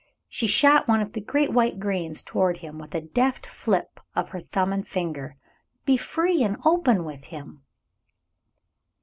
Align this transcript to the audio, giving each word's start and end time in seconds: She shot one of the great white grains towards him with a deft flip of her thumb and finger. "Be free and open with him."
She 0.27 0.47
shot 0.47 0.87
one 0.87 0.99
of 0.99 1.13
the 1.13 1.21
great 1.21 1.51
white 1.53 1.79
grains 1.79 2.23
towards 2.23 2.61
him 2.61 2.79
with 2.79 2.95
a 2.95 3.01
deft 3.01 3.45
flip 3.45 3.99
of 4.15 4.29
her 4.29 4.39
thumb 4.39 4.73
and 4.73 4.87
finger. 4.87 5.35
"Be 5.85 5.95
free 5.95 6.41
and 6.41 6.57
open 6.65 7.05
with 7.05 7.25
him." 7.25 7.61